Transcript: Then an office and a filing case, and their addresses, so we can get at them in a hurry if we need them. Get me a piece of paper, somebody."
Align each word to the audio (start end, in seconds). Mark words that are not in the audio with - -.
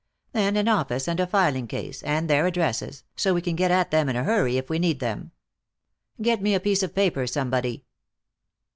Then 0.31 0.57
an 0.57 0.67
office 0.67 1.07
and 1.07 1.19
a 1.19 1.27
filing 1.27 1.67
case, 1.67 2.01
and 2.01 2.27
their 2.27 2.47
addresses, 2.47 3.03
so 3.15 3.35
we 3.35 3.41
can 3.43 3.55
get 3.55 3.69
at 3.69 3.91
them 3.91 4.09
in 4.09 4.15
a 4.15 4.23
hurry 4.23 4.57
if 4.57 4.67
we 4.67 4.79
need 4.79 4.99
them. 4.99 5.29
Get 6.19 6.41
me 6.41 6.55
a 6.55 6.59
piece 6.59 6.81
of 6.81 6.95
paper, 6.95 7.27
somebody." 7.27 7.85